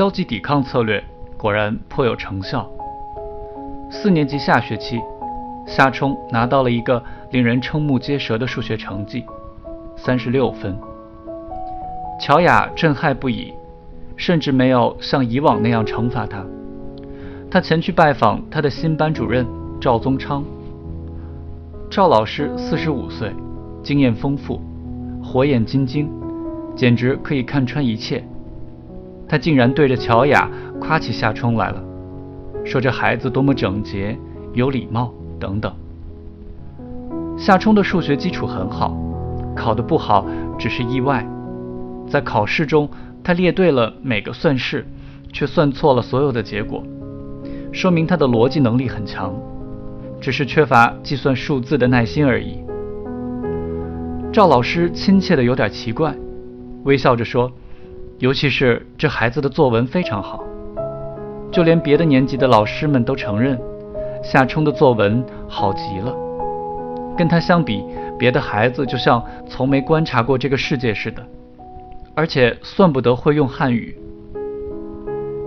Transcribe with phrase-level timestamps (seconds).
[0.00, 1.04] 消极抵抗策略
[1.36, 2.66] 果然颇有成效。
[3.90, 4.98] 四年级下学期，
[5.66, 9.22] 夏冲拿到了一个令人瞠目结舌的数学成绩，
[9.98, 10.74] 三十六分。
[12.18, 13.52] 乔雅震撼不已，
[14.16, 16.42] 甚至没有像以往那样惩罚他。
[17.50, 19.46] 他前去拜访他的新班主任
[19.78, 20.42] 赵宗昌。
[21.90, 23.34] 赵老师四十五岁，
[23.82, 24.62] 经验丰富，
[25.22, 26.10] 火眼金睛，
[26.74, 28.24] 简直可以看穿一切。
[29.30, 31.80] 他竟然对着乔雅夸起夏冲来了，
[32.64, 34.18] 说这孩子多么整洁、
[34.54, 35.72] 有礼貌等等。
[37.38, 38.92] 夏冲的数学基础很好，
[39.54, 40.26] 考得不好
[40.58, 41.24] 只是意外。
[42.08, 42.88] 在考试中，
[43.22, 44.84] 他列对了每个算式，
[45.32, 46.82] 却算错了所有的结果，
[47.70, 49.32] 说明他的逻辑能力很强。
[50.20, 52.58] 只是缺乏计算数字的耐心而已。
[54.32, 56.12] 赵老师亲切的有点奇怪，
[56.82, 57.50] 微笑着说
[58.20, 60.44] ：“尤其是这孩子的作文非常好，
[61.50, 63.58] 就连别的年级的老师们都承认，
[64.22, 66.14] 夏冲的作文好极了。
[67.16, 67.82] 跟他相比，
[68.18, 71.26] 别的孩子就像从没观察过这个世界似的，
[72.14, 73.96] 而且算不得会用汉语。”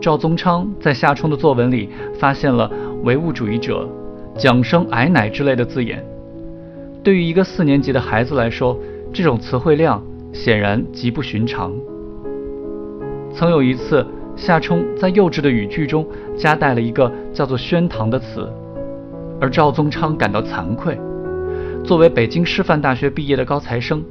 [0.00, 2.70] 赵宗昌在夏冲的作文里发现了
[3.02, 3.86] 唯物主义者。
[4.36, 6.04] 讲生矮奶之类的字眼，
[7.04, 8.76] 对于一个四年级的孩子来说，
[9.12, 11.72] 这种词汇量显然极不寻常。
[13.34, 16.06] 曾有一次，夏冲在幼稚的语句中
[16.38, 18.48] 夹带了一个叫做“宣堂”的词，
[19.40, 20.98] 而赵宗昌感到惭愧。
[21.84, 24.02] 作为北京师范大学毕业的高材生，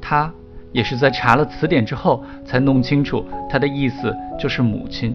[0.00, 0.32] 他
[0.72, 5.14] 也是在查了词典之后才弄清楚他的意思就是母亲。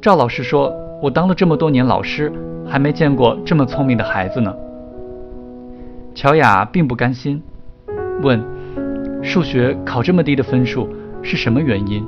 [0.00, 0.72] 赵老师说。
[1.00, 2.32] 我当了这么多年老师，
[2.66, 4.52] 还没见过这么聪明的孩子呢。
[6.12, 7.40] 乔雅并不甘心，
[8.20, 8.42] 问
[9.22, 10.88] ：“数学考这么低的分数
[11.22, 12.04] 是什么原因？”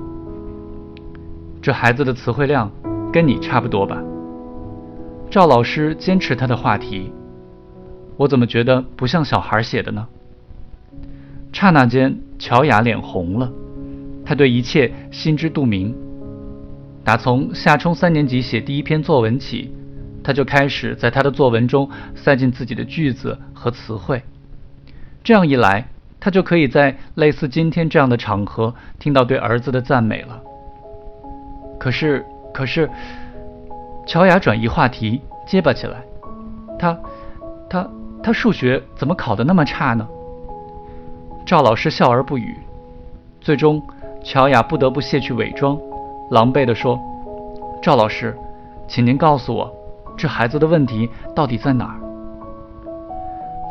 [1.62, 2.70] 这孩子的词汇量
[3.12, 4.02] 跟你差不多吧？
[5.30, 7.12] 赵老师坚持他的话题。
[8.16, 10.06] 我怎么觉得不像小孩写的呢？
[11.52, 13.52] 刹那间，乔雅脸红了，
[14.24, 15.94] 他对一切心知肚明。
[17.04, 19.72] 打从夏冲三年级写第一篇作文起，
[20.22, 24.22] 他就开始在他的作文中塞进自己的句子和词汇。
[25.22, 25.88] 这样一来，
[26.20, 30.40] 他就可以在类似今天这样的场合听到对儿子的赞美了。
[31.78, 32.90] 可是，可是，
[34.06, 36.04] 乔雅转移话题，结巴起来
[36.78, 36.98] ：“他，
[37.70, 37.88] 他，
[38.22, 40.06] 他数学怎么考得那么差呢？”
[41.46, 42.54] 赵老师笑而不语。
[43.40, 43.82] 最终，
[44.22, 45.78] 乔雅不得不卸去伪装。
[46.30, 47.00] 狼狈地说
[47.80, 48.36] ：“赵老师，
[48.86, 49.72] 请您告诉我，
[50.18, 51.96] 这孩子的问题到底在哪儿？”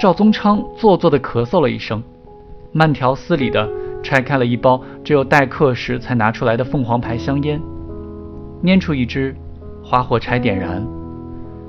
[0.02, 2.02] 赵宗昌做作地咳嗽了一声，
[2.72, 3.70] 慢条斯理地
[4.04, 7.62] 拆开了一包只有待客时才拿出来的凤凰牌香烟，
[8.64, 9.36] 拈出一支，
[9.84, 10.86] 划火柴点燃，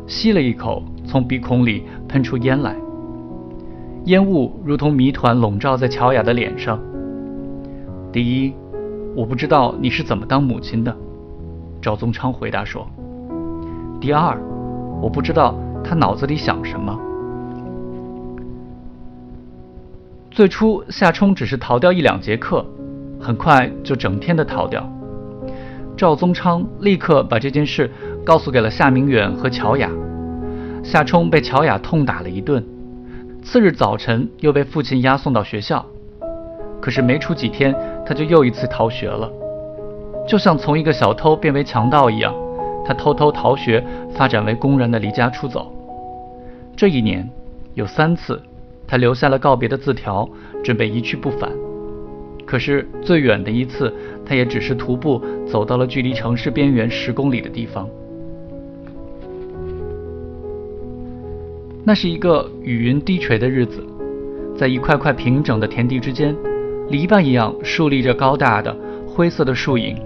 [0.06, 2.76] 吸了一口，从鼻孔里喷出烟来，
[4.04, 6.78] 烟雾如同谜团笼罩在乔雅的脸上。
[8.12, 8.52] 第一。
[9.16, 10.96] 我不知道你是怎么当母亲的，
[11.82, 12.86] 赵宗昌回答说。
[14.00, 14.40] 第二，
[15.02, 16.96] 我不知道他脑子里想什么。
[20.40, 22.64] 最初，夏冲只是逃掉一两节课，
[23.20, 24.90] 很快就整天的逃掉。
[25.98, 27.90] 赵宗昌立刻把这件事
[28.24, 29.90] 告诉给了夏明远和乔雅，
[30.82, 32.64] 夏冲被乔雅痛打了一顿，
[33.42, 35.84] 次日早晨又被父亲押送到学校。
[36.80, 37.76] 可是没出几天。
[38.06, 39.30] 他就又一次逃学了，
[40.26, 42.34] 就像从一个小偷变为强盗一样。
[42.86, 43.84] 他偷偷逃学，
[44.14, 45.70] 发展为公然的离家出走。
[46.74, 47.28] 这一年
[47.74, 48.40] 有三次，
[48.90, 50.28] 他留下了告别的字条，
[50.64, 51.48] 准备一去不返。
[52.44, 53.94] 可是最远的一次，
[54.26, 57.88] 他也只是徒步走到了距离城市边缘十公里的地方。
[61.84, 63.86] 那是一个雨云低垂的日子，
[64.56, 66.34] 在一块块平整的田地之间。
[66.88, 68.76] 篱笆一样竖立着高大的
[69.06, 69.96] 灰色的树影，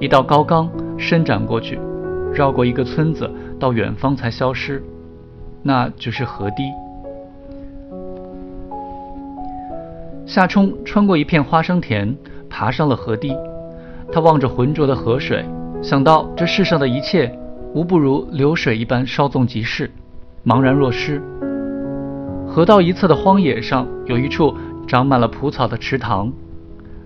[0.00, 0.68] 一道高岗
[0.98, 1.78] 伸展过去，
[2.32, 3.30] 绕过一个村子
[3.60, 4.82] 到远方才消失，
[5.62, 6.83] 那就是河堤。
[10.34, 12.12] 夏冲穿过一片花生田，
[12.50, 13.32] 爬上了河堤。
[14.10, 15.44] 他望着浑浊的河水，
[15.80, 17.32] 想到这世上的一切
[17.72, 19.88] 无不如流水一般稍纵即逝，
[20.44, 21.22] 茫然若失。
[22.48, 24.52] 河道一侧的荒野上有一处。
[24.88, 26.30] 长满了蒲草的池塘，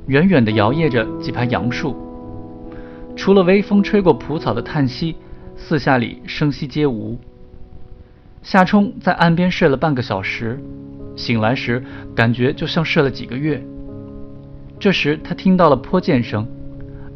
[0.06, 1.94] 远远地摇曳着几排杨树。
[3.14, 5.14] 除了微风吹过蒲草的叹息，
[5.54, 7.19] 四下里声息皆无。
[8.42, 10.58] 夏冲在岸边睡了半个小时，
[11.19, 11.85] 醒来时
[12.15, 13.61] 感觉就像睡了几个月。
[14.79, 16.47] 这时他听到了泼溅声，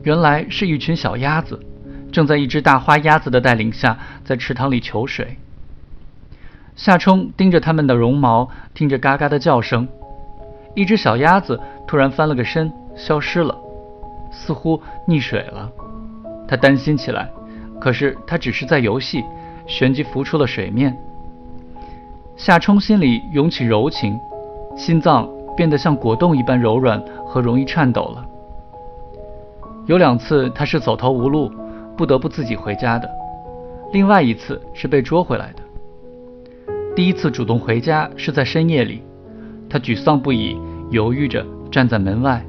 [0.02, 1.58] 原来是一群小鸭子，
[2.10, 5.36] 正在一只大花鸭子的带领下在池塘里求水。
[6.74, 9.86] 夏冲盯着它们的绒毛，听着嘎嘎的叫声。
[10.74, 13.56] 一只小鸭子突然翻了个身，消失了，
[14.32, 15.70] 似乎溺水了。
[16.48, 17.30] 他担心起来，
[17.80, 19.22] 可是它只是在游戏，
[19.66, 20.96] 旋即浮出了水面。
[22.36, 24.18] 夏冲心里涌起柔情，
[24.76, 28.26] 心脏变得像果冻一般柔软和容易颤抖了。
[29.86, 31.50] 有两次他是走投无路，
[31.96, 33.08] 不得不自己回家的；
[33.92, 35.62] 另外一次是被捉回来的。
[36.96, 39.02] 第一次主动回家是在深夜里，
[39.68, 40.56] 他沮丧不已，
[40.90, 42.44] 犹豫着站在门外，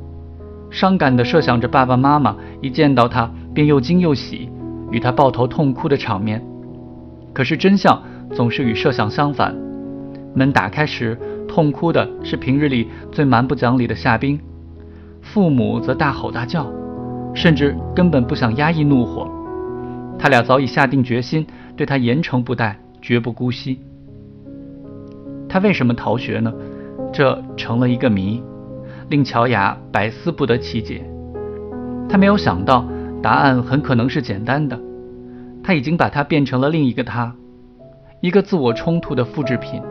[0.70, 4.50] 伤感地设想着爸爸妈妈一见到他便又惊又喜，
[4.92, 6.44] 与他抱头痛哭的场面。
[7.34, 8.02] 可是真相
[8.34, 9.56] 总是与设想相反，
[10.34, 14.40] 门打开时，痛哭的是平日里最蛮不讲理的夏冰，
[15.22, 16.66] 父母则大吼大叫。
[17.36, 19.28] 甚至根本不想压抑怒火，
[20.20, 21.44] 他俩早已下定决心
[21.76, 23.80] 对他严惩不贷，绝不姑息。
[25.50, 26.54] 他为什么逃学呢？
[27.12, 28.44] 这成了一个谜，
[29.10, 31.04] 令乔雅百思不得其解。
[32.08, 32.86] 他没有想到
[33.20, 34.80] 答案很可能是简单的，
[35.64, 37.36] 他已经把他变成了另一个他，
[38.22, 39.82] 一个自我冲突的复制品。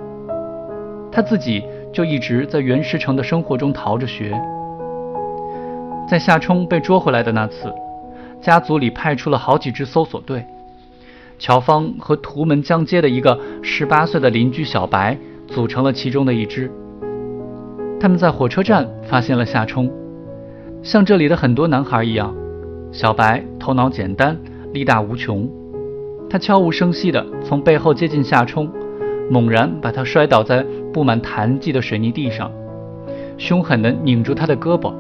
[1.13, 1.63] 他自己
[1.93, 4.33] 就一直在袁石城的生活中逃着学。
[6.09, 7.73] 在夏冲被捉回来的那次，
[8.41, 10.45] 家族里派出了好几支搜索队。
[11.39, 15.17] 乔芳和图门江街的一个十八岁的邻居小白
[15.49, 16.71] 组成了其中的一支。
[18.01, 19.91] 他们在火车站发现了夏冲，
[20.83, 22.35] 像这里的很多男孩一样，
[22.91, 24.37] 小白头脑简单，
[24.73, 25.49] 力大无穷。
[26.31, 28.71] 他悄无声息地从背后接近夏冲，
[29.31, 32.51] 猛然把他摔倒在布满痰迹的水泥地上，
[33.39, 34.93] 凶狠地拧住他的胳膊。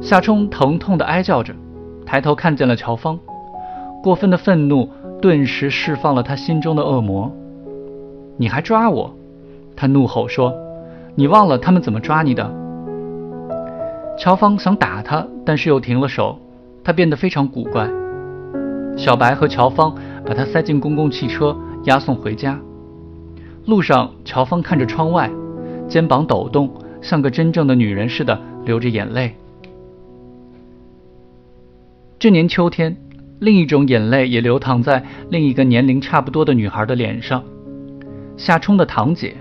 [0.00, 1.54] 夏冲疼痛地哀叫着，
[2.04, 3.18] 抬头看见了乔芳，
[4.02, 4.88] 过分的愤怒
[5.20, 7.30] 顿时释放了他心中的恶魔。
[8.36, 9.14] 你还抓我？
[9.74, 10.52] 他怒吼说
[11.14, 12.52] ：“你忘了他们怎么抓你的？”
[14.18, 16.38] 乔芳想打他，但是又停了手。
[16.84, 17.88] 他变得非常古怪。
[18.96, 19.94] 小白和乔芳
[20.26, 22.58] 把他塞进公共汽车，押送回家。
[23.64, 25.30] 路上，乔芳看着窗外，
[25.88, 26.68] 肩膀抖动，
[27.00, 29.36] 像个真正的女人似的流着眼泪。
[32.18, 32.96] 这年秋天，
[33.38, 37.44] 另一种眼泪也流淌在另一个年龄差不多的女孩的脸上。
[38.36, 39.36] 夏冲的堂姐，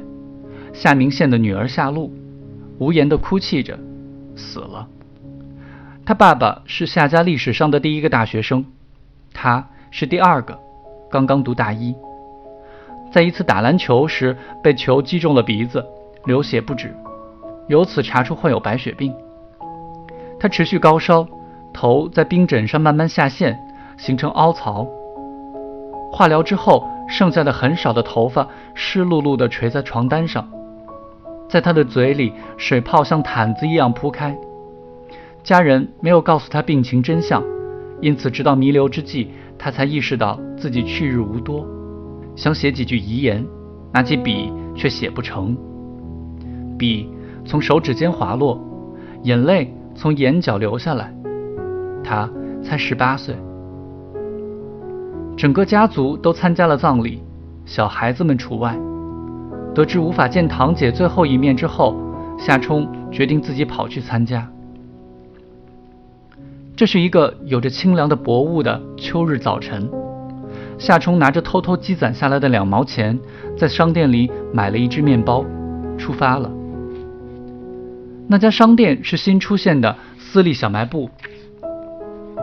[0.72, 2.14] 夏明宪的女儿夏露，
[2.78, 3.80] 无言地哭泣着，
[4.36, 4.88] 死了。
[6.06, 8.66] 他爸爸是夏家历史上的第一个大学生，
[9.34, 10.60] 他是第二个，
[11.10, 11.96] 刚刚读大一。
[13.12, 15.86] 在一次打篮球时，被球击中了鼻子，
[16.26, 16.96] 流血不止，
[17.68, 19.14] 由此查出患有白血病。
[20.40, 21.28] 他持续高烧。
[21.74, 23.58] 头在冰枕上慢慢下陷，
[23.98, 24.86] 形成凹槽。
[26.12, 30.46] 化疗之后，剩下的很少的头发湿漉漉地垂在床单上，
[31.48, 34.38] 在他的嘴里，水泡像毯子一样铺开。
[35.44, 37.42] 家人没有告诉他病情真相，
[38.02, 41.66] 因此直到弥留之际，他才意识到自己去日无多，
[42.36, 43.46] 想写几句遗言，
[43.94, 45.56] 拿起笔却写不成。
[46.78, 47.10] 笔
[47.46, 48.60] 从手指间滑落，
[49.24, 51.14] 眼泪从眼角流下来。
[52.04, 52.30] 他
[52.64, 53.36] 才十八岁，
[55.38, 57.22] 整个家族都参加了葬礼，
[57.66, 58.78] 小孩子们除外。
[59.74, 61.96] 得知无法见堂姐最后一面之后，
[62.38, 64.50] 夏冲决定自己跑去参加。
[66.76, 69.88] 这是一个有着清凉的薄雾的秋日早晨，
[70.82, 73.20] 夏冲拿着偷偷积攒下来的两毛钱，
[73.56, 75.46] 在商店里买了一只面包，
[75.96, 76.52] 出发了。
[78.28, 81.08] 那家商店是新出现的私立小卖部。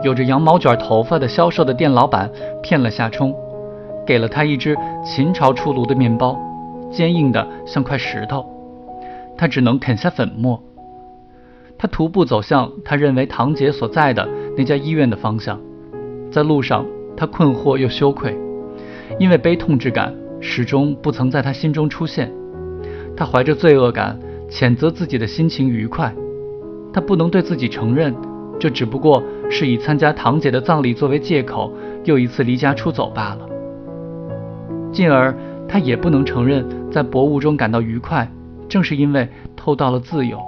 [0.03, 2.31] 有着羊毛卷头发的销售的店老板
[2.63, 3.35] 骗了夏冲，
[4.07, 6.39] 给了他一只秦朝出炉的面包，
[6.89, 8.45] 坚硬的像块石头，
[9.37, 10.63] 他只能啃下粉末。
[11.77, 15.59] 他徒步走向他认为堂姐所在的那家医院的方向，
[16.31, 16.85] 在路上
[17.19, 18.33] 他困惑又羞愧，
[19.19, 22.31] 因为悲痛之感始终不曾在他心中出现。
[23.13, 24.17] 他怀着罪恶感
[24.49, 26.15] 谴责自己的心情愉快，
[26.93, 28.15] 他不能对自己承认。
[28.57, 31.73] 这只不过是以参加堂姐的葬礼作为借口，
[32.05, 33.49] 又一次离家出走罢了。
[34.93, 35.35] 进而，
[35.67, 38.31] 他也不能承认在薄雾中感到愉快，
[38.69, 40.39] 正是因为偷到了自由。